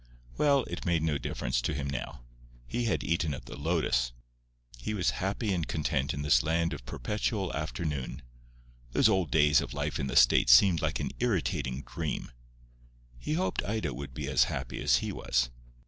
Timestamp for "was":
4.95-5.11, 15.11-15.51